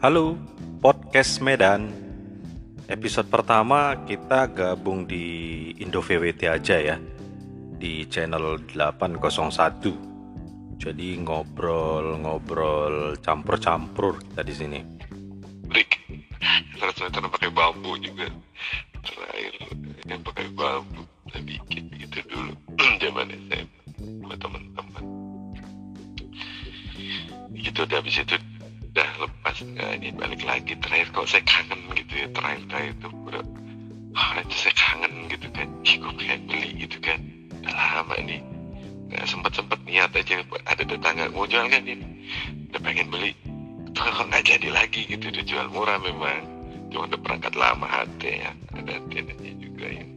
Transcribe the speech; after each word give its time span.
Halo, 0.00 0.32
podcast 0.80 1.44
Medan. 1.44 1.92
Episode 2.88 3.28
pertama 3.28 4.00
kita 4.08 4.48
gabung 4.48 5.04
di 5.04 5.76
Indo 5.76 6.00
VWT 6.00 6.40
aja 6.48 6.80
ya. 6.80 6.96
Di 7.76 8.08
channel 8.08 8.64
801. 8.72 10.80
Jadi 10.80 11.20
ngobrol-ngobrol 11.20 13.20
campur-campur 13.20 14.24
kita 14.24 14.40
di 14.40 14.54
sini. 14.56 14.80
100 15.68 16.80
meter 16.80 17.20
pakai 17.20 17.52
bambu 17.52 17.92
juga. 18.00 18.24
Terakhir 19.04 19.52
yang 20.08 20.24
pakai 20.24 20.48
bambu. 20.56 21.04
Saya 21.28 21.44
bikin 21.44 21.92
gitu 21.92 22.24
dulu. 22.24 22.56
Zaman 23.04 23.36
SMA 23.36 23.68
sama 24.16 24.34
teman-teman. 24.40 25.04
Gitu 27.52 27.84
udah 27.84 28.00
habis 28.00 28.16
itu 28.16 28.40
udah 29.50 29.66
lepas 29.66 29.82
nah, 29.82 29.90
ini 29.98 30.08
balik 30.14 30.42
lagi 30.46 30.72
terakhir 30.78 31.08
kok 31.10 31.26
saya 31.26 31.42
kangen 31.42 31.80
gitu 31.98 32.12
ya 32.22 32.28
terakhir 32.30 32.62
terakhir 32.70 32.92
itu 32.94 33.08
udah 33.10 33.44
ah 34.14 34.30
itu 34.42 34.54
saya 34.54 34.74
kangen 34.78 35.12
gitu 35.26 35.46
kan. 35.50 35.68
Ih 35.86 35.96
kok 35.98 36.12
beli 36.14 36.68
gitu 36.78 36.98
kan. 37.02 37.20
Udah 37.62 37.74
lama 37.74 38.14
nih 38.22 38.40
nggak 39.10 39.26
sempat 39.26 39.52
sempat 39.58 39.78
niat 39.82 40.14
aja 40.14 40.34
ada 40.70 40.82
tetangga 40.86 41.24
mau 41.34 41.46
jual 41.50 41.66
kan 41.66 41.82
ini. 41.82 42.06
Udah 42.70 42.80
pengen 42.82 43.10
beli 43.10 43.34
tuh 43.90 44.06
kok 44.06 44.26
nggak 44.30 44.44
jadi 44.46 44.68
lagi 44.70 45.00
gitu. 45.10 45.24
Udah 45.34 45.44
jual 45.46 45.66
murah 45.74 45.98
memang 45.98 46.46
cuma 46.90 47.06
udah 47.06 47.20
perangkat 47.22 47.54
lama 47.54 47.86
hati 47.86 48.42
ya 48.42 48.50
ada 48.74 48.92
antenanya 48.98 49.52
juga 49.58 49.86
yang 49.90 50.10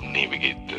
ini 0.00 0.22
begitu. 0.28 0.78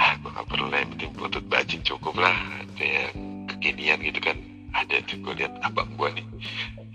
Ah 0.00 0.16
gue 0.16 0.32
nggak 0.32 0.48
perlu 0.48 0.66
lah 0.72 0.80
yang 0.80 0.90
penting 0.96 1.12
baju 1.44 1.76
cukup 1.84 2.14
lah 2.16 2.36
yang 2.80 3.12
kekinian 3.52 4.00
gitu 4.00 4.20
kan 4.24 4.49
ada 4.80 4.96
tuh 5.04 5.20
gue 5.20 5.34
lihat 5.44 5.52
abang 5.60 5.92
gue 6.00 6.08
nih 6.16 6.26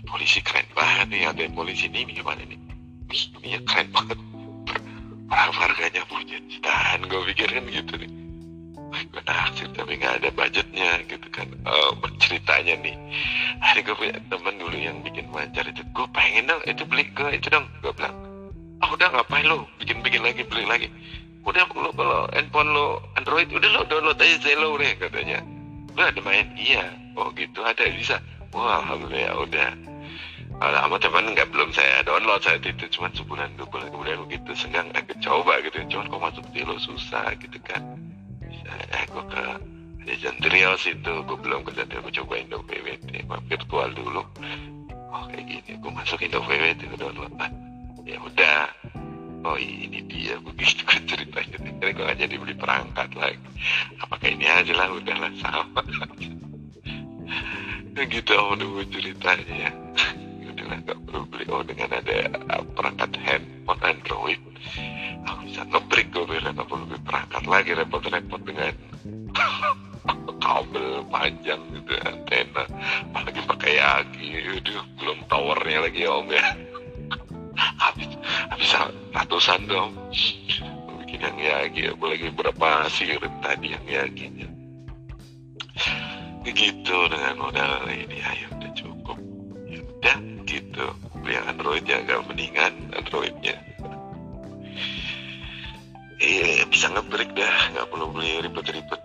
polisi 0.06 0.42
keren 0.42 0.66
banget 0.74 1.06
nih 1.10 1.22
ada 1.30 1.42
polisi 1.54 1.86
ini 1.86 2.06
gimana 2.10 2.42
nih? 2.46 2.58
Wih, 3.10 3.22
ini 3.42 3.58
keren 3.62 3.90
banget. 3.94 4.18
Berapa 5.26 5.58
harganya 5.58 6.02
punya 6.06 6.38
jutaan 6.46 7.06
gue 7.06 7.20
pikir 7.34 7.48
kan 7.50 7.64
gitu 7.66 7.94
nih. 7.98 8.10
Gue 9.10 9.22
naksir 9.26 9.68
tapi 9.74 9.98
nggak 9.98 10.22
ada 10.22 10.28
budgetnya 10.34 11.02
gitu 11.10 11.26
kan. 11.30 11.46
Oh, 11.66 11.94
ceritanya 12.22 12.74
nih 12.82 12.94
hari 13.62 13.82
gue 13.82 13.94
punya 13.94 14.18
temen 14.30 14.54
dulu 14.58 14.76
yang 14.78 14.98
bikin 15.02 15.26
mancar 15.30 15.66
itu 15.66 15.82
gue 15.82 16.06
pengen 16.14 16.46
dong 16.50 16.62
itu 16.66 16.82
beli 16.86 17.06
ke 17.14 17.26
itu 17.34 17.46
dong 17.50 17.66
gue 17.82 17.92
bilang. 17.94 18.14
Ah 18.82 18.90
udah 18.94 19.08
ngapain 19.10 19.46
lo 19.46 19.66
bikin 19.82 20.02
bikin 20.02 20.22
lagi 20.22 20.42
beli 20.46 20.66
lagi. 20.66 20.88
Udah 21.46 21.66
lo 21.70 21.90
kalau 21.94 22.26
handphone 22.34 22.70
lo 22.74 23.02
Android 23.14 23.46
udah 23.50 23.70
lo 23.74 23.82
download 23.86 24.18
aja 24.18 24.38
Zelo 24.42 24.74
deh 24.78 24.94
katanya 24.98 25.38
lo 25.96 26.02
ada 26.04 26.20
main. 26.20 26.46
Iya. 26.54 26.84
Oh 27.16 27.32
gitu. 27.32 27.64
Ada. 27.64 27.88
Bisa. 27.88 28.20
Wah 28.52 28.84
alhamdulillah. 28.84 29.34
Udah. 29.40 29.70
Lama 30.56 30.96
teman 30.96 31.32
nggak 31.32 31.52
belum 31.52 31.72
saya 31.72 32.04
download 32.04 32.44
saat 32.44 32.60
itu. 32.64 32.84
Cuma 32.92 33.08
sebulan 33.12 33.56
dua 33.56 33.68
bulan 33.68 33.88
kemudian 33.88 34.20
begitu 34.28 34.52
senggang 34.52 34.92
aku 34.92 35.16
coba 35.24 35.60
gitu. 35.64 35.80
Cuman 35.88 36.12
kok 36.12 36.22
masuk 36.22 36.44
di 36.52 36.60
lo 36.64 36.76
susah 36.76 37.32
gitu 37.40 37.58
kan. 37.64 37.80
Bisa. 38.44 38.72
Eh 38.92 39.04
gue 39.08 39.24
ke 39.32 39.44
ada 40.06 40.14
Jantrios 40.20 40.84
itu. 40.84 41.12
Gue 41.24 41.38
belum 41.40 41.64
ke 41.64 41.72
Jantrios 41.72 42.04
gue 42.04 42.14
coba 42.20 42.32
Indo 42.36 42.58
PWT 42.60 43.10
virtual 43.48 43.88
dulu. 43.96 44.22
Oh 45.12 45.24
kayak 45.32 45.44
gini. 45.48 45.72
Gue 45.80 45.92
masuk 45.92 46.20
Indo 46.20 46.44
PWT 46.44 46.80
gue 46.92 47.00
download. 47.00 47.32
Ah, 47.40 47.50
ya 48.04 48.20
udah 48.20 48.68
oh 49.44 49.58
ini 49.58 50.00
dia 50.08 50.40
begitu 50.46 50.82
kan 50.86 51.02
ceritanya. 51.04 51.58
Akhirnya 51.60 51.92
gue 51.92 52.04
gak 52.08 52.18
jadi 52.22 52.34
beli 52.40 52.54
perangkat 52.56 53.10
lagi. 53.18 53.48
Apakah 54.00 54.28
ini 54.30 54.46
aja 54.48 54.72
lah 54.72 54.88
udahlah 54.94 55.32
sama. 55.42 55.82
Gitu 57.96 58.32
om 58.36 58.60
nunggu 58.60 58.84
ceritanya 58.92 59.72
udahlah 60.52 60.78
gak 60.84 60.98
perlu 61.08 61.24
beli. 61.28 61.44
Oh 61.48 61.64
dengan 61.64 61.90
ada 61.96 62.16
perangkat 62.76 63.10
handphone 63.20 63.82
Android 63.82 64.40
aku 65.26 65.40
bisa 65.50 65.62
ngebreak 65.66 66.06
gue 66.14 66.24
bilang 66.28 66.54
gak 66.54 66.68
perlu 66.70 66.84
beli 66.86 67.00
perangkat 67.02 67.44
lagi 67.50 67.70
repot-repot 67.74 68.40
dengan 68.46 68.74
kabel 70.46 71.02
panjang 71.10 71.58
gitu 71.74 71.92
antena. 72.06 72.64
Apalagi 73.10 73.40
pakai 73.50 73.72
yaki 73.82 74.26
aduh 74.62 74.84
belum 75.00 75.18
towernya 75.26 75.78
lagi 75.90 76.06
ya 76.06 76.10
om 76.14 76.28
ya 76.30 76.44
habis 78.56 78.72
ratusan 79.12 79.68
dong. 79.68 79.92
Bikin 81.04 81.20
yang 81.20 81.36
yaki 81.36 81.92
apalagi 81.92 82.32
berapa 82.32 82.88
sirit 82.88 83.20
tadi 83.44 83.76
yang 83.76 83.84
yakinya 83.84 84.48
gitu 86.46 87.10
dengan 87.12 87.36
modal 87.36 87.84
ini 87.90 88.16
ayo 88.22 88.48
udah 88.56 88.72
cukup. 88.72 89.18
Ya 89.68 89.82
udah 89.82 90.16
gitu. 90.48 90.86
Beli 91.20 91.36
yang 91.36 91.46
Android 91.52 91.84
ya 91.84 92.00
agak 92.00 92.24
mendingan 92.30 92.72
Androidnya. 92.96 93.56
Iya 96.16 96.64
bisa 96.70 96.86
ngebreak 96.96 97.34
dah. 97.36 97.76
Nggak 97.76 97.86
perlu 97.92 98.06
beli 98.08 98.40
ribet-ribet. 98.40 99.02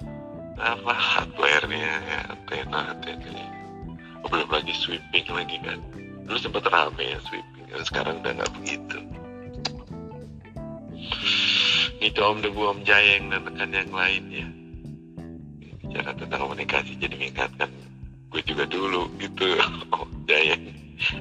Apa 0.61 0.93
hardware-nya? 0.93 1.91
Ya, 2.05 2.19
antena 2.29 2.93
antena. 2.93 3.33
Oh, 4.21 4.29
belum 4.29 4.47
lagi 4.47 4.71
sweeping 4.77 5.25
lagi 5.33 5.57
kan? 5.65 5.81
Dulu 6.29 6.37
sempat 6.37 6.69
rame 6.69 7.03
ya 7.03 7.19
sweeping 7.25 7.51
sekarang 7.83 8.19
udah 8.19 8.31
nggak 8.35 8.51
begitu 8.59 8.99
itu 12.01 12.19
om 12.21 12.41
debu 12.41 12.61
om 12.65 12.79
jayeng 12.81 13.29
dan 13.29 13.45
rekan 13.45 13.69
yang 13.73 13.91
lainnya 13.93 14.47
bicara 15.91 16.15
tentang 16.15 16.39
komunikasi 16.47 16.95
jadi 16.97 17.15
mengingatkan 17.19 17.69
gue 18.31 18.41
juga 18.47 18.63
dulu 18.63 19.11
gitu. 19.19 19.59
Om 19.91 20.23
jayeng 20.23 20.71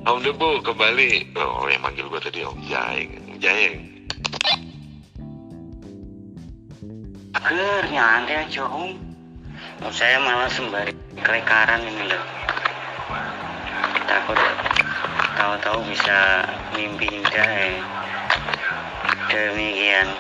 om 0.07 0.23
debu 0.23 0.63
kembali. 0.63 1.35
Oh 1.35 1.67
yang 1.67 1.83
manggil 1.83 2.07
gue 2.07 2.21
tadi 2.23 2.47
om 2.47 2.55
jayeng 2.71 3.11
om 3.27 3.37
jayeng 3.43 3.77
Agar 7.35 7.83
nyantai 7.91 8.47
aja 8.47 8.63
om. 8.71 8.95
Oh, 9.81 9.91
Saya 9.91 10.23
malah 10.23 10.53
sembari 10.53 10.93
kelekaran 11.19 11.83
ini 11.83 12.05
loh. 12.07 12.25
Takut 14.07 14.39
tahu-tahu 15.35 15.83
bisa 15.89 16.47
mimpi 16.77 17.11
indah 17.11 17.49
ya 17.49 18.00
Demikian. 19.31 20.11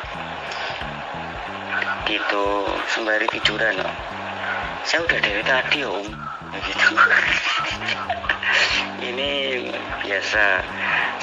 Gitu 2.07 2.47
sembari 2.95 3.27
tiduran 3.35 3.83
om. 3.83 3.95
Saya 4.87 5.03
udah 5.03 5.19
dari 5.19 5.43
tadi 5.43 5.83
om. 5.83 6.07
Begitu 6.55 6.87
Ini 9.11 9.31
biasa. 10.07 10.63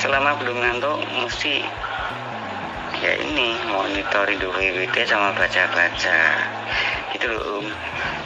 Selama 0.04 0.36
belum 0.36 0.60
ngantuk 0.60 1.00
mesti 1.24 1.64
ya 3.00 3.14
ini 3.24 3.56
monitor 3.72 4.28
Indo 4.28 4.52
VWT 4.52 5.08
sama 5.08 5.32
baca-baca. 5.32 6.20
Gitu 7.16 7.32
loh 7.32 7.64
om. 7.64 7.66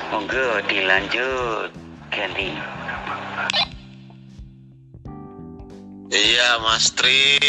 Monggo 0.10 0.58
dilanjut. 0.66 1.70
Ganti. 2.10 2.50
Iya 6.12 6.60
Mas 6.60 6.92
Tri 6.92 7.40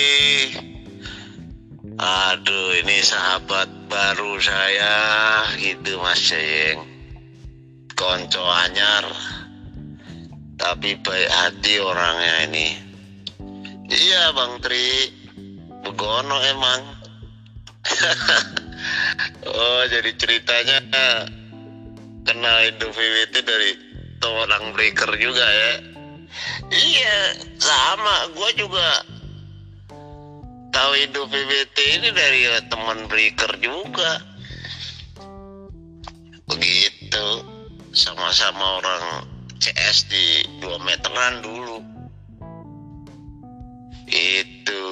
Aduh 2.03 2.83
ini 2.83 2.99
sahabat 2.99 3.71
baru 3.87 4.35
saya 4.43 4.99
gitu 5.55 6.03
Mas 6.03 6.19
Jayeng 6.19 6.83
Konco 7.95 8.43
anyar 8.43 9.07
Tapi 10.59 10.99
baik 10.99 11.31
hati 11.31 11.79
orangnya 11.79 12.51
ini. 12.51 12.75
Iya 13.87 14.35
Bang 14.35 14.59
Tri. 14.59 15.15
Begono 15.87 16.43
emang. 16.43 16.83
Oh 19.43 19.83
jadi 19.87 20.11
ceritanya 20.19 20.83
kenal 22.27 22.57
Indo 22.67 22.91
VWT 22.91 23.35
dari 23.47 23.71
orang 24.27 24.75
breaker 24.75 25.11
juga 25.23 25.47
ya? 25.47 25.73
Iya 26.71 27.19
sama. 27.63 28.31
Gue 28.35 28.51
juga 28.59 29.07
tahu 30.73 30.93
Indo 30.97 31.29
VWT 31.29 31.77
ini 32.01 32.09
dari 32.11 32.49
teman 32.67 33.05
breaker 33.07 33.61
juga. 33.61 34.25
Begitu. 36.49 37.27
Sama-sama 37.93 38.81
orang 38.81 39.05
CS 39.61 40.09
di 40.09 40.49
2 40.65 40.81
meteran 40.81 41.45
dulu. 41.45 41.79
Itu. 44.09 44.85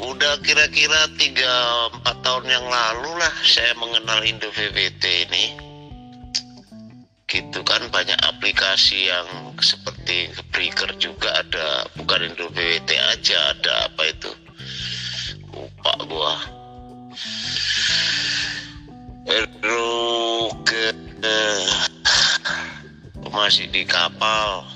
Udah 0.00 0.38
kira-kira 0.46 1.10
tiga 1.18 1.52
empat 1.90 2.16
tahun 2.22 2.46
yang 2.46 2.66
lalu 2.70 3.10
lah 3.18 3.34
saya 3.42 3.74
mengenal 3.76 4.22
Indo 4.22 4.48
VVT 4.54 5.04
ini. 5.26 5.46
Gitu 7.26 7.62
kan 7.62 7.82
banyak 7.94 8.18
aplikasi 8.26 9.10
yang 9.10 9.54
seperti 9.58 10.30
Breaker 10.54 10.94
juga 11.02 11.42
ada. 11.42 11.86
Bukan 11.98 12.30
Indo 12.30 12.46
VVT 12.54 12.94
aja 12.94 13.38
ada 13.58 13.90
apa 13.90 14.02
itu 14.06 14.30
lupa 15.80 15.96
gua. 16.04 16.36
Ke 20.68 20.92
masih 23.32 23.72
di 23.72 23.88
kapal. 23.88 24.68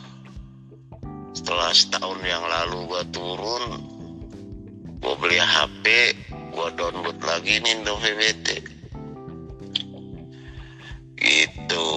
Setelah 1.37 1.77
setahun 1.77 2.21
yang 2.25 2.41
lalu 2.41 2.89
gua 2.89 3.05
turun 3.13 3.85
gua 5.05 5.15
beli 5.21 5.37
HP 5.37 6.17
gua 6.57 6.73
download 6.73 7.21
lagi 7.21 7.61
nih 7.61 7.77
Indo 7.77 8.01
VWT 8.01 8.49
itu 11.25 11.89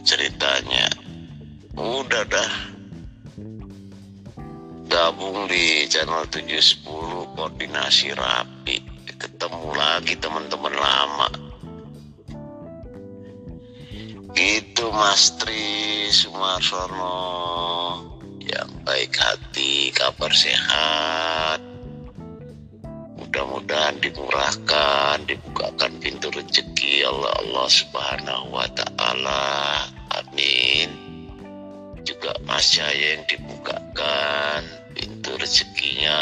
ceritanya. 0.00 0.88
Udah 1.76 2.24
dah. 2.24 2.52
Gabung 4.88 5.44
di 5.44 5.84
channel 5.92 6.24
710 6.32 7.25
koordinasi 7.36 8.16
rapi 8.16 8.96
ketemu 9.16 9.72
lagi 9.72 10.14
teman-teman 10.20 10.74
lama. 10.76 11.28
Itu 14.36 14.92
Mas 14.92 15.32
Tri 15.40 16.08
Sumarsono. 16.12 17.16
Yang 18.40 18.70
baik 18.84 19.12
hati 19.16 19.90
kabar 19.96 20.32
sehat. 20.32 21.60
Mudah-mudahan 23.16 23.96
dimurahkan 24.00 25.24
dibukakan 25.24 25.92
pintu 26.00 26.28
rezeki 26.30 27.04
Allah 27.08 27.32
Allah 27.42 27.68
subhanahu 27.68 28.52
wa 28.52 28.68
ta'ala. 28.70 29.44
Amin. 30.20 30.88
Juga 32.04 32.36
Mas 32.44 32.76
Jaya 32.76 33.18
yang 33.18 33.24
dibukakan 33.26 34.62
pintu 34.94 35.34
rezekinya 35.36 36.20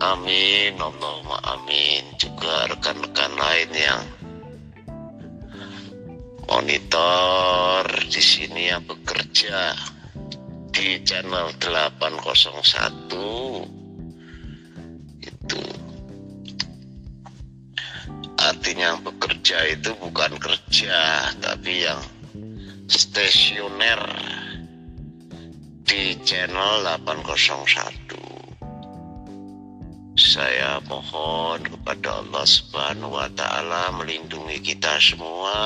amin 0.00 0.80
Allahumma 0.80 1.36
amin. 1.44 2.04
Juga 2.16 2.72
rekan-rekan 2.72 3.32
lain 3.36 3.70
yang 3.76 4.02
monitor 6.48 7.84
di 8.08 8.22
sini 8.24 8.72
yang 8.72 8.82
bekerja 8.88 9.76
di 10.72 11.04
channel 11.04 11.52
801 11.60 13.12
itu. 15.20 15.62
Artinya 18.40 18.96
yang 18.96 19.04
bekerja 19.04 19.68
itu 19.68 19.92
bukan 20.00 20.32
kerja 20.40 21.28
tapi 21.44 21.84
yang 21.84 22.00
stasioner 22.88 24.00
di 25.84 26.16
channel 26.24 26.80
801 26.88 27.99
saya 30.40 30.80
mohon 30.88 31.60
kepada 31.60 32.24
Allah 32.24 32.48
Subhanahu 32.48 33.12
wa 33.12 33.28
taala 33.36 33.92
melindungi 33.92 34.72
kita 34.72 34.96
semua 34.96 35.60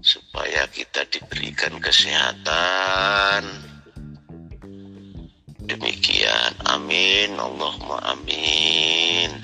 supaya 0.00 0.64
kita 0.72 1.04
diberikan 1.12 1.76
kesehatan. 1.76 3.44
Demikian, 5.68 6.56
amin, 6.64 7.36
Allahumma 7.36 8.00
amin. 8.16 9.36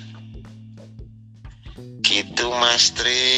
Gitu 2.01 2.49
Mas 2.57 2.97
Tri. 2.97 3.29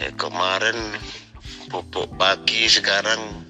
Eh, 0.00 0.12
kemarin 0.16 0.96
pupuk 1.68 2.16
pagi 2.16 2.64
sekarang 2.64 3.44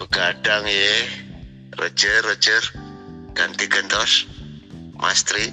begadang 0.00 0.64
ya. 0.64 1.27
Roger, 1.76 2.22
Roger, 2.24 2.62
ganti 3.34 3.68
gentos, 3.68 4.26
Mas 4.96 5.24
Tri. 5.24 5.52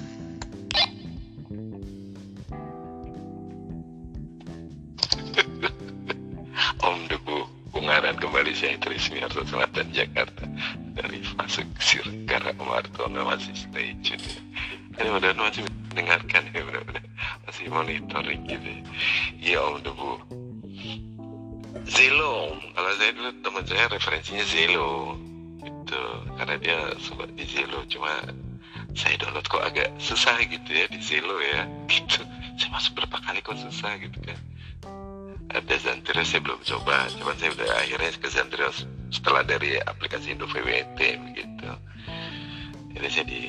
Om 6.86 7.08
Debu 7.12 7.44
Bungaran 7.74 8.16
kembali 8.16 8.56
saya 8.56 8.80
Tri 8.80 8.96
Sumiarto 8.96 9.44
Selatan 9.44 9.92
Jakarta. 9.92 10.48
Dari 10.96 11.20
masuk 11.36 11.68
Sirkara 11.76 12.56
Martono 12.56 13.28
masih 13.28 13.52
stay 13.52 13.92
tune. 14.00 14.24
Ini 14.96 15.12
mudah 15.12 15.36
masih 15.36 15.68
mendengarkan 15.92 16.48
ya 16.56 16.64
benar-benar 16.64 17.04
masih 17.44 17.68
monitoring 17.68 18.48
gitu. 18.48 18.72
Iya 19.44 19.60
Om 19.60 19.84
Debu. 19.84 20.12
Zelo 21.86 22.56
kalau 22.72 22.90
saya 22.96 23.12
dulu 23.12 23.30
teman 23.44 23.64
saya 23.68 23.84
referensinya 23.92 24.42
Zelo 24.48 25.14
gitu 25.96 26.36
karena 26.36 26.54
dia 26.60 26.78
sobat 27.00 27.32
di 27.32 27.44
Zelo 27.48 27.80
cuma 27.88 28.12
saya 28.92 29.16
download 29.20 29.48
kok 29.48 29.64
agak 29.64 29.88
susah 29.96 30.36
gitu 30.44 30.68
ya 30.72 30.84
di 30.92 31.00
Zelo 31.00 31.40
ya. 31.40 31.64
Gitu. 31.92 32.20
Saya 32.56 32.72
masuk 32.72 32.96
berapa 32.96 33.20
kali 33.20 33.44
kok 33.44 33.60
susah 33.60 34.00
gitu 34.00 34.16
kan. 34.24 34.40
Ada 35.52 35.76
Zantrios 35.76 36.32
saya 36.32 36.40
belum 36.40 36.60
coba. 36.64 37.04
Cuman 37.12 37.36
saya 37.36 37.52
udah 37.52 37.68
akhirnya 37.84 38.16
ke 38.16 38.28
Zantrios 38.32 38.88
setelah 39.12 39.44
dari 39.44 39.76
aplikasi 39.76 40.32
Indo 40.32 40.48
VWT 40.48 40.98
begitu 40.98 41.56
jadi 42.96 43.12
saya 43.12 43.26
di 43.28 43.40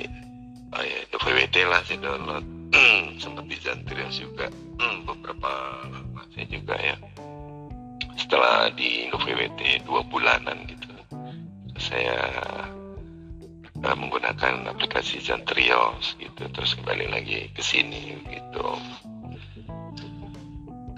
oh 0.75 0.83
ya 0.83 0.97
Indo 1.07 1.17
VWT 1.23 1.55
lah 1.71 1.81
saya 1.88 1.99
download. 2.03 2.45
Sempat 3.23 3.47
di 3.47 3.55
Zantrios 3.63 4.15
juga. 4.19 4.51
Beberapa 5.07 5.51
lama 5.88 6.21
saya 6.35 6.45
juga 6.51 6.75
ya. 6.75 6.99
Setelah 8.19 8.67
di 8.75 9.07
Indo 9.07 9.15
VWT 9.23 9.88
dua 9.88 10.03
bulanan 10.03 10.67
gitu 10.67 10.86
saya 11.87 12.19
uh, 13.79 13.95
menggunakan 13.95 14.67
aplikasi 14.67 15.23
Zantrios 15.23 16.19
gitu. 16.19 16.43
Terus 16.51 16.75
kembali 16.75 17.07
lagi 17.07 17.47
ke 17.55 17.63
sini 17.63 18.19
gitu. 18.27 18.67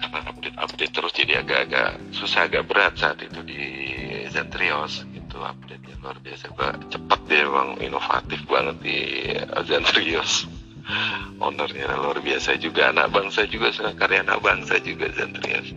Karena 0.00 0.20
update-update 0.32 0.92
terus 0.96 1.12
jadi 1.14 1.44
agak-agak 1.44 2.00
susah 2.10 2.50
agak 2.50 2.66
berat 2.66 2.98
saat 2.98 3.22
itu 3.22 3.40
di 3.46 3.62
Zentrios 4.34 5.06
gitu. 5.14 5.38
Update 5.38 5.86
nya 5.86 5.94
luar 6.02 6.18
biasa 6.18 6.50
Gua 6.50 6.74
cepat 6.90 7.20
dia 7.30 7.46
emang 7.46 7.78
inovatif 7.78 8.42
banget 8.50 8.76
di 8.82 8.98
Zentrios 9.70 10.50
ownernya 11.44 11.94
luar 11.94 12.18
biasa 12.18 12.58
juga. 12.58 12.90
Anak 12.90 13.14
bangsa 13.14 13.46
juga 13.46 13.70
suka 13.70 13.94
karya 13.94 14.26
anak 14.26 14.42
bangsa 14.42 14.82
juga 14.82 15.06
Zentrios 15.14 15.70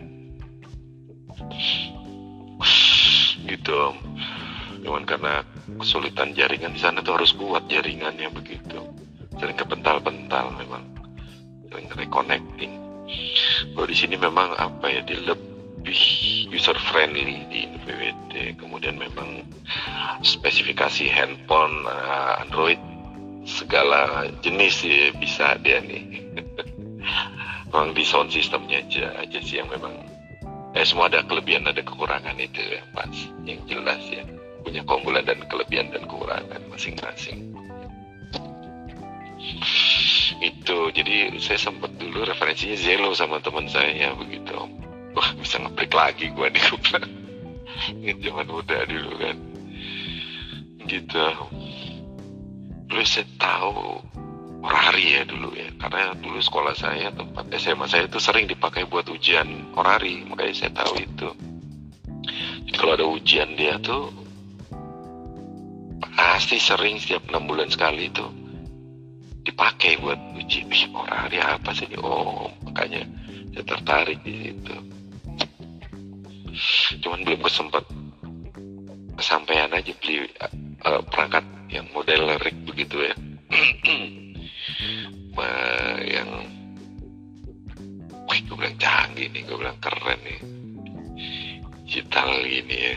gitu 3.44 3.92
cuman 4.84 5.08
karena 5.08 5.40
kesulitan 5.80 6.36
jaringan 6.36 6.76
di 6.76 6.80
sana 6.80 7.00
tuh 7.00 7.16
harus 7.16 7.32
kuat 7.32 7.64
jaringannya 7.72 8.28
begitu. 8.30 8.84
Sering 9.40 9.56
kepental-pental 9.56 10.52
memang. 10.60 10.84
Sering 11.72 11.88
reconnecting. 11.96 12.72
Kalau 13.74 13.88
di 13.88 13.96
sini 13.96 14.20
memang 14.20 14.52
apa 14.60 14.86
ya 14.92 15.00
di 15.02 15.16
lebih 15.24 16.00
user 16.52 16.76
friendly 16.92 17.48
di 17.48 17.66
VWT 17.84 18.60
kemudian 18.60 19.00
memang 19.00 19.44
spesifikasi 20.20 21.08
handphone 21.08 21.84
uh, 21.88 22.40
Android 22.44 22.78
segala 23.44 24.28
jenis 24.44 24.84
ya 24.84 25.12
bisa 25.16 25.56
dia 25.64 25.80
nih. 25.80 26.04
Memang 27.74 27.90
di 27.90 28.06
sound 28.06 28.30
systemnya 28.30 28.80
aja 28.86 29.18
aja 29.18 29.38
sih 29.42 29.58
yang 29.58 29.66
memang 29.66 29.90
eh 30.78 30.86
semua 30.86 31.10
ada 31.10 31.26
kelebihan 31.26 31.66
ada 31.66 31.82
kekurangan 31.82 32.38
itu 32.38 32.62
yang 32.62 32.86
pas 32.94 33.10
yang 33.42 33.58
jelas 33.66 33.98
ya 34.06 34.22
punya 34.64 34.82
keunggulan 34.88 35.28
dan 35.28 35.38
kelebihan 35.46 35.92
dan 35.92 36.02
kekurangan 36.08 36.62
masing-masing. 36.72 37.52
Itu 40.40 40.88
jadi 40.90 41.36
saya 41.38 41.60
sempat 41.60 41.92
dulu 42.00 42.24
referensinya 42.24 42.76
Zelo 42.80 43.12
sama 43.12 43.38
teman 43.44 43.68
saya 43.68 44.16
begitu. 44.16 44.56
Wah 45.14 45.30
bisa 45.38 45.62
ngeplik 45.62 45.92
lagi 45.94 46.32
gua 46.34 46.50
nih 46.50 46.64
gua 46.74 47.00
ingat 47.92 48.18
zaman 48.24 48.46
muda 48.48 48.78
dulu 48.88 49.12
kan. 49.20 49.36
Gitu. 50.84 51.26
Dulu 52.88 53.02
saya 53.04 53.26
tahu 53.36 54.00
orari 54.64 55.20
ya 55.20 55.22
dulu 55.28 55.52
ya. 55.54 55.68
Karena 55.76 56.16
dulu 56.16 56.40
sekolah 56.40 56.74
saya 56.74 57.12
tempat 57.12 57.52
SMA 57.60 57.86
saya 57.86 58.08
itu 58.08 58.18
sering 58.18 58.48
dipakai 58.48 58.88
buat 58.88 59.06
ujian 59.12 59.76
orari 59.76 60.24
makanya 60.24 60.54
saya 60.56 60.72
tahu 60.72 60.94
itu. 60.98 61.28
Jadi 62.64 62.76
kalau 62.80 62.92
ada 62.96 63.06
ujian 63.06 63.54
dia 63.54 63.76
tuh 63.78 64.23
pasti 66.34 66.58
sering 66.58 66.98
setiap 66.98 67.30
enam 67.30 67.46
bulan 67.46 67.70
sekali 67.70 68.10
itu 68.10 68.26
dipakai 69.46 70.02
buat 70.02 70.18
uji 70.34 70.66
Wih, 70.66 70.90
orari 70.90 71.38
apa 71.38 71.70
sih 71.70 71.86
ini? 71.86 71.94
oh 72.02 72.50
makanya 72.66 73.06
saya 73.54 73.62
tertarik 73.62 74.18
di 74.26 74.50
situ. 74.50 74.74
Cuman 77.06 77.22
belum 77.22 77.38
kesempat 77.38 77.86
kesampaian 79.14 79.70
aja 79.70 79.94
beli 80.02 80.26
uh, 80.82 81.06
perangkat 81.06 81.46
yang 81.70 81.86
model 81.94 82.26
rig 82.42 82.58
begitu 82.66 83.06
ya. 83.06 83.14
Ma- 85.38 86.02
yang 86.02 86.50
wih 88.26 88.40
gue 88.42 88.56
bilang 88.58 88.74
canggih 88.82 89.30
nih 89.30 89.46
gue 89.46 89.54
bilang 89.54 89.78
keren 89.78 90.18
nih. 90.26 90.40
Digital 91.86 92.42
gini 92.42 92.76
ya. 92.90 92.94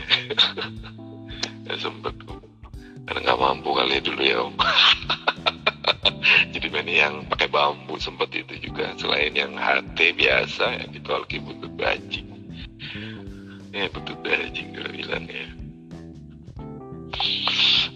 Sempet 1.86 2.18
karena 3.08 3.24
nggak 3.24 3.40
mampu 3.40 3.72
kali 3.72 4.04
dulu 4.04 4.20
ya 4.20 4.44
om. 4.44 4.52
Jadi 6.52 6.66
main 6.68 6.84
yang 6.84 7.14
pakai 7.24 7.48
bambu 7.48 7.96
sempet 7.96 8.28
itu 8.36 8.68
juga. 8.68 8.92
Selain 9.00 9.32
yang 9.32 9.56
HT 9.56 9.96
biasa 10.12 10.84
yang 10.84 10.90
ditolak 10.92 11.32
butuh 11.40 11.72
bajing. 11.72 12.28
Ya 13.72 13.88
betul 13.88 14.16
dah 14.20 14.36
anjing 14.36 14.76
gue 14.76 14.88
bilang 14.92 15.24
ya. 15.24 15.46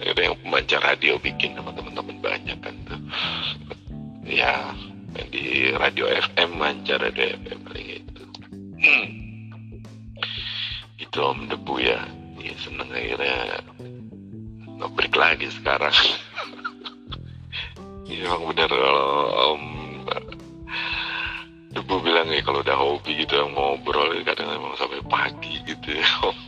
Ada 0.02 0.32
yang 0.32 0.36
pemancar 0.40 0.80
radio 0.80 1.20
bikin 1.20 1.60
sama 1.60 1.76
teman-teman 1.76 2.16
banyak 2.24 2.58
kan 2.64 2.74
tuh. 2.88 3.00
Ya 4.24 4.72
yang 5.12 5.28
di 5.28 5.76
radio 5.76 6.08
FM 6.08 6.56
mancar 6.56 7.04
radio 7.04 7.36
FM 7.36 7.58
paling 7.68 7.88
itu. 8.00 8.22
Hmm. 8.80 9.08
itu 10.96 11.18
om 11.20 11.44
debu 11.52 11.74
ya. 11.84 12.00
Ya 12.40 12.54
seneng 12.58 12.88
akhirnya 12.88 13.60
ngebreak 14.82 15.14
lagi 15.14 15.46
sekarang. 15.54 15.94
Ya 18.12 18.28
emang 18.28 18.52
bener. 18.52 18.68
Kalau 18.68 19.08
om 19.56 19.64
debu 21.72 21.94
bilang 22.04 22.28
ya 22.28 22.44
kalau 22.44 22.60
udah 22.60 22.76
hobi 22.76 23.24
gitu 23.24 23.40
yang 23.40 23.56
ngobrol 23.56 24.12
kadang 24.20 24.52
emang 24.52 24.76
sampai 24.76 25.00
pagi 25.08 25.64
gitu 25.64 25.96
ya. 25.96 26.04
Om 26.28 26.38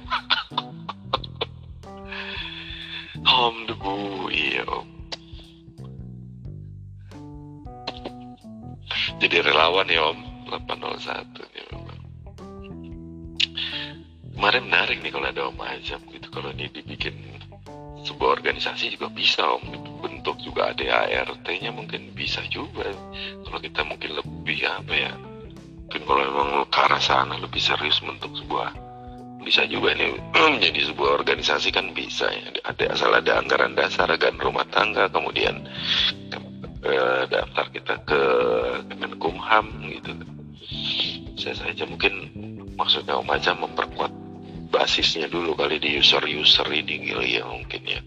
om 3.24 3.56
debu 3.64 4.28
iya 4.28 4.60
om. 4.68 4.88
Jadi 9.24 9.36
relawan 9.40 9.88
ya 9.88 10.12
om. 10.12 10.20
801 10.44 11.34
nih 11.34 11.64
memang. 11.72 12.00
Kemarin 14.36 14.62
menarik 14.68 14.98
nih 15.00 15.10
kalau 15.10 15.26
ada 15.32 15.42
om 15.48 15.58
Azam 15.64 16.02
gitu. 16.12 16.28
Kalau 16.28 16.52
ini 16.52 16.68
dibikin 16.68 17.16
sebuah 18.14 18.30
organisasi 18.40 18.94
juga 18.94 19.10
bisa 19.10 19.42
om. 19.42 19.66
Bentuk 20.00 20.38
juga 20.40 20.70
ada 20.70 21.10
ART-nya 21.10 21.74
mungkin 21.74 22.14
bisa 22.14 22.40
juga. 22.48 22.86
Kalau 23.42 23.58
kita 23.58 23.82
mungkin 23.82 24.14
lebih 24.14 24.62
apa 24.64 24.94
ya 24.94 25.12
mungkin 25.84 26.10
kalau 26.10 26.22
memang 26.26 26.48
ke 26.74 26.78
arah 26.80 26.98
sana 26.98 27.38
lebih 27.38 27.62
serius 27.62 28.02
bentuk 28.02 28.34
sebuah 28.34 28.74
bisa 29.44 29.62
juga 29.68 29.92
ini 29.92 30.16
menjadi 30.56 30.90
sebuah 30.90 31.22
organisasi 31.22 31.68
kan 31.70 31.92
bisa 31.92 32.26
ya. 32.32 32.50
Ada 32.64 32.96
asal 32.96 33.12
ada 33.12 33.38
anggaran 33.38 33.76
dasar 33.76 34.08
anggaran 34.08 34.40
rumah 34.40 34.64
tangga 34.72 35.06
kemudian 35.12 35.60
eh, 36.82 37.22
daftar 37.28 37.66
kita 37.70 37.94
ke 38.08 38.20
Kemenkumham 38.90 39.66
gitu. 39.92 40.10
Saya 41.38 41.54
saja 41.60 41.84
mungkin 41.84 42.32
maksudnya 42.74 43.20
Om 43.20 43.30
Aja 43.30 43.52
memperkuat 43.52 44.23
basisnya 44.74 45.30
dulu 45.30 45.54
kali 45.54 45.78
di 45.78 46.02
user-user 46.02 46.66
ini 46.74 47.14
kali 47.14 47.38
ya 47.38 47.46
mungkin 47.46 47.82
ya. 47.86 48.00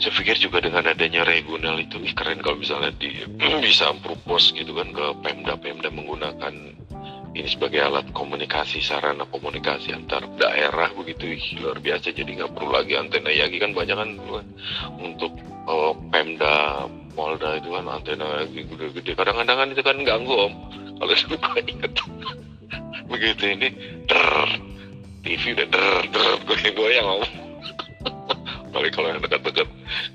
Saya 0.00 0.16
pikir 0.16 0.40
juga 0.40 0.64
dengan 0.64 0.86
adanya 0.88 1.26
regional 1.28 1.76
itu 1.76 2.00
ih, 2.00 2.14
keren 2.16 2.40
kalau 2.40 2.62
misalnya 2.62 2.94
di 2.96 3.12
bisa 3.66 3.90
propose 4.00 4.54
gitu 4.54 4.72
kan 4.72 4.88
ke 4.94 5.06
Pemda-Pemda 5.20 5.92
menggunakan 5.92 6.54
ini 7.30 7.46
sebagai 7.46 7.78
alat 7.78 8.10
komunikasi 8.10 8.82
sarana 8.82 9.22
komunikasi 9.28 9.94
antar 9.94 10.24
daerah 10.40 10.90
begitu. 10.96 11.36
Luar 11.62 11.78
biasa 11.78 12.10
jadi 12.10 12.26
nggak 12.26 12.58
perlu 12.58 12.74
lagi 12.74 12.98
antena. 12.98 13.30
Yagi 13.30 13.62
kan 13.62 13.70
banyak 13.70 13.94
kan 13.94 14.10
untuk 14.98 15.36
oh, 15.70 15.94
Pemda 16.10 16.88
Polda 17.14 17.60
itu 17.60 17.70
kan 17.70 17.86
antena 17.86 18.42
gede-gede. 18.50 19.14
Kadang-kadang 19.14 19.56
kan 19.62 19.68
itu 19.70 19.82
kan 19.84 19.96
ganggu 20.02 20.34
om. 20.50 20.54
Kalau 20.98 21.14
saya 21.20 21.62
ingat. 21.62 21.92
Begitu 23.06 23.42
ini 23.46 23.68
der 24.10 24.26
TV 25.20 25.52
udah 25.52 25.68
der 25.68 25.88
der 26.08 26.30
goyang-goyang 26.48 27.06
om 27.06 27.24
Apalagi 28.70 28.94
kalau 28.94 29.10
yang 29.10 29.20
dekat-dekat 29.20 29.68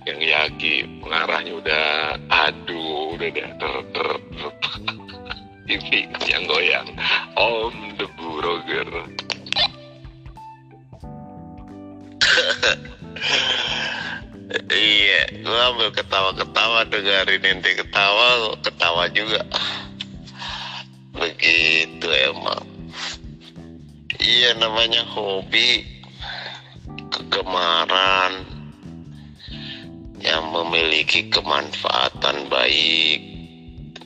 yang 0.07 0.19
yaki 0.23 0.87
pengarahnya 1.03 1.53
udah 1.59 2.15
aduh 2.31 3.13
udah 3.13 3.29
deh 3.29 3.45
der 3.59 3.75
der 3.91 4.09
der 4.33 4.51
TV 5.67 6.05
yang 6.29 6.45
goyang. 6.45 6.87
Om 7.35 7.97
Debu 7.97 8.37
Roger 8.41 8.85
Iya, 14.69 15.41
gua 15.41 15.73
ambil 15.73 15.89
ketawa-ketawa 15.89 16.85
dengerin 16.87 17.43
ente 17.49 17.81
ketawa, 17.81 18.53
ketawa 18.61 19.09
juga. 19.09 19.41
Begitu 21.17 22.07
emang. 22.29 22.64
Iya 24.25 24.57
namanya 24.57 25.05
hobi, 25.05 25.85
kegemaran. 27.13 28.41
Yang 30.17 30.43
memiliki 30.49 31.29
kemanfaatan 31.29 32.49
baik. 32.49 33.21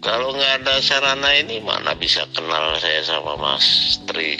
Kalau 0.04 0.36
nggak 0.36 0.64
ada 0.64 0.84
sarana 0.84 1.32
ini 1.40 1.64
mana 1.64 1.96
bisa 1.96 2.28
kenal 2.36 2.76
saya 2.84 3.00
sama 3.08 3.40
Mas 3.40 3.96
Tri. 4.04 4.36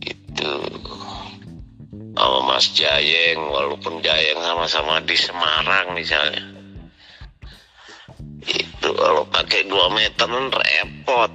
Itu 0.00 0.52
sama 2.16 2.40
Mas 2.48 2.72
Jayeng 2.72 3.52
walaupun 3.52 4.00
Jayeng 4.00 4.40
sama-sama 4.40 5.04
di 5.04 5.16
Semarang 5.20 5.92
misalnya. 5.92 6.48
Itu 8.48 8.96
kalau 8.96 9.28
pakai 9.28 9.68
2 9.68 9.76
meter 9.92 10.28
repot 10.32 11.32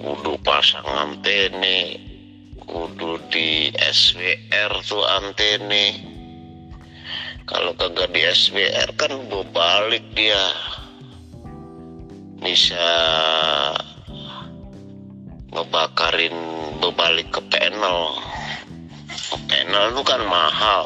kudu 0.00 0.40
pasang 0.40 0.84
antene. 0.88 2.00
Kudu 2.64 3.20
di 3.28 3.68
SWR 3.76 4.72
tuh 4.82 5.04
antene. 5.04 6.00
Kalau 7.44 7.76
kagak 7.76 8.10
di 8.16 8.24
SWR 8.24 8.96
kan 8.96 9.12
berbalik 9.28 10.02
dia. 10.16 10.44
Bisa 12.40 12.88
ngebakarin 15.52 16.34
berbalik 16.80 17.28
ke 17.28 17.42
panel 17.52 18.16
panel 19.50 19.94
itu 19.94 20.02
kan 20.06 20.22
mahal. 20.26 20.82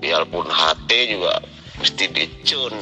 Biarpun 0.00 0.48
HT 0.48 0.90
juga 1.16 1.40
mesti 1.80 2.04
dicun. 2.12 2.74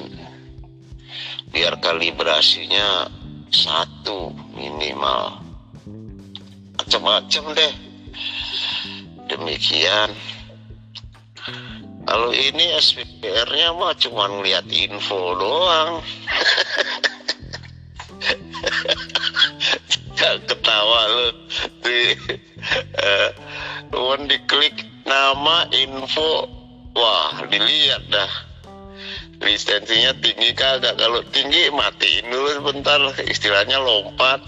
Biar 1.53 1.79
kalibrasinya 1.79 3.07
satu 3.53 4.33
minimal. 4.57 5.45
Macam-macam 6.81 7.45
deh. 7.53 7.75
Demikian. 9.29 10.17
Kalau 12.03 12.35
ini 12.35 12.75
SPR-nya 12.81 13.77
mah 13.77 13.95
cuma 14.01 14.27
lihat 14.43 14.67
info 14.73 15.37
doang. 15.39 16.03
Ketawa 20.49 21.01
lu. 21.11 21.29
Di 21.83 22.15
cuman 23.93 24.27
diklik 24.27 24.85
nama 25.05 25.69
info. 25.73 26.49
Wah 26.93 27.41
dilihat 27.49 28.05
dah 28.13 28.52
lisensinya 29.43 30.15
tinggi 30.23 30.55
kagak 30.55 30.95
kalau 30.97 31.21
tinggi 31.35 31.69
matiin 31.75 32.31
dulu 32.31 32.49
sebentar. 32.63 32.99
Istilahnya 33.27 33.83
lompat. 33.83 34.41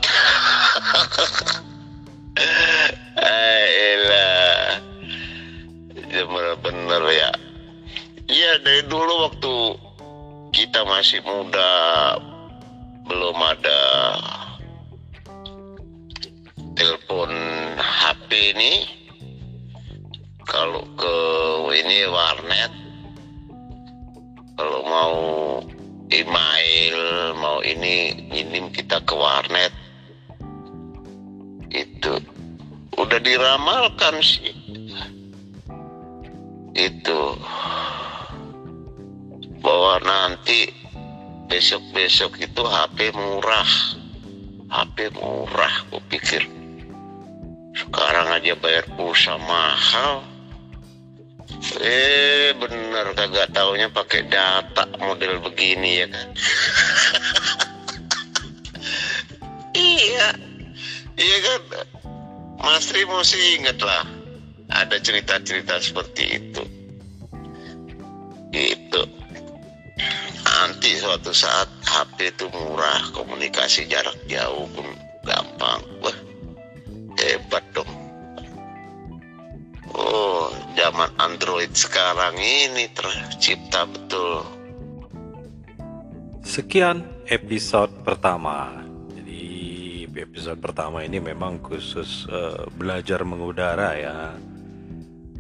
Ayolah. 3.18 4.78
Bener-bener 6.14 7.02
ya. 7.10 7.30
Iya 8.30 8.62
dari 8.62 8.82
dulu 8.88 9.28
waktu 9.28 9.54
kita 10.54 10.86
masih 10.86 11.20
muda 11.26 11.70
belum 13.04 13.36
ada 13.36 13.82
telepon 16.78 17.30
HP 17.76 18.54
ini. 18.56 18.72
Kalau 20.44 20.86
ke 20.94 21.16
ini 21.72 22.04
warnet 22.06 22.83
kalau 24.54 24.82
mau 24.87 25.14
email 26.14 26.99
mau 27.34 27.58
ini 27.62 28.30
ini 28.30 28.58
kita 28.70 29.02
ke 29.02 29.14
warnet. 29.14 29.73
Itu. 31.75 32.23
Udah 32.94 33.18
diramalkan 33.18 34.23
sih. 34.23 34.54
Itu. 36.78 37.34
Bahwa 39.58 39.99
nanti 40.06 40.70
besok-besok 41.50 42.38
itu 42.38 42.62
HP 42.62 43.11
murah. 43.18 43.73
HP 44.70 45.11
murah 45.18 45.75
gue 45.90 46.02
pikir. 46.14 46.46
Sekarang 47.75 48.30
aja 48.30 48.54
bayar 48.54 48.87
pulsa 48.94 49.34
mahal 49.34 50.23
eh 51.81 52.54
bener 52.59 53.14
kagak 53.14 53.50
taunya 53.50 53.90
pakai 53.90 54.26
data 54.28 54.87
model 55.00 55.40
begini 55.43 56.04
ya 56.04 56.07
kan? 56.11 56.28
Iya. 59.75 60.28
Iya 61.19 61.38
kan? 61.43 61.61
Mas 62.62 62.87
Tri 62.87 63.02
mesti 63.02 63.59
inget 63.59 63.83
lah 63.83 64.07
ada 64.71 64.97
cerita-cerita 65.02 65.83
seperti 65.83 66.25
itu. 66.38 66.62
Itu 68.54 69.02
nanti 70.45 70.95
suatu 70.95 71.35
saat 71.35 71.66
HP 71.83 72.38
itu 72.38 72.47
murah 72.54 73.11
komunikasi 73.11 73.90
jarak 73.90 74.14
jauh 74.31 74.71
pun 74.71 74.87
gampang 75.26 75.83
sekarang 81.75 82.38
ini 82.38 82.87
tercipta 82.95 83.83
betul. 83.90 84.47
Sekian 86.47 87.02
episode 87.26 87.90
pertama. 88.07 88.87
Jadi 89.11 90.07
episode 90.14 90.62
pertama 90.62 91.02
ini 91.02 91.19
memang 91.19 91.59
khusus 91.59 92.31
eh, 92.31 92.62
belajar 92.78 93.26
mengudara 93.26 93.99
ya. 93.99 94.38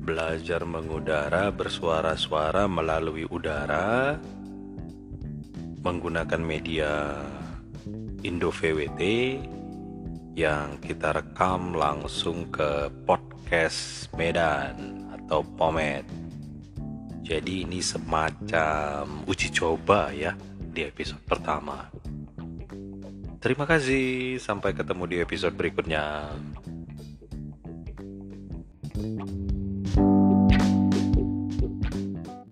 Belajar 0.04 0.66
mengudara 0.66 1.48
bersuara-suara 1.54 2.66
melalui 2.68 3.24
udara 3.30 4.18
menggunakan 5.80 6.42
media 6.42 7.24
Indo 8.24 8.50
VWT 8.50 9.00
yang 10.34 10.82
kita 10.82 11.14
rekam 11.14 11.78
langsung 11.78 12.50
ke 12.50 12.90
podcast 13.06 14.10
Medan 14.18 15.06
atau 15.14 15.46
Pomet. 15.56 16.23
Jadi 17.24 17.64
ini 17.64 17.80
semacam 17.80 19.24
uji 19.24 19.48
coba 19.48 20.12
ya 20.12 20.36
di 20.60 20.84
episode 20.84 21.24
pertama. 21.24 21.88
Terima 23.40 23.64
kasih, 23.64 24.36
sampai 24.36 24.76
ketemu 24.76 25.04
di 25.08 25.16
episode 25.24 25.56
berikutnya. 25.56 26.28